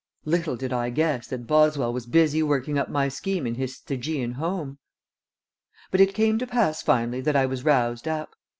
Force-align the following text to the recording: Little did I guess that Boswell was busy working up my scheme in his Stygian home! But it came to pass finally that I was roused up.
Little 0.25 0.55
did 0.55 0.73
I 0.73 0.89
guess 0.89 1.27
that 1.27 1.45
Boswell 1.45 1.93
was 1.93 2.07
busy 2.07 2.41
working 2.41 2.79
up 2.79 2.89
my 2.89 3.07
scheme 3.07 3.45
in 3.45 3.53
his 3.53 3.75
Stygian 3.75 4.31
home! 4.31 4.79
But 5.91 6.01
it 6.01 6.15
came 6.15 6.39
to 6.39 6.47
pass 6.47 6.81
finally 6.81 7.21
that 7.21 7.35
I 7.35 7.45
was 7.45 7.63
roused 7.63 8.07
up. 8.07 8.33